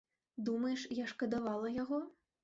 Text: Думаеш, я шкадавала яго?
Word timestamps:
Думаеш, 0.45 0.85
я 0.99 1.05
шкадавала 1.11 1.69
яго? 1.83 2.01